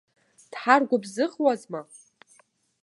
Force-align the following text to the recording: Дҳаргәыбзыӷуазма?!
Дҳаргәыбзыӷуазма?! 0.51 1.81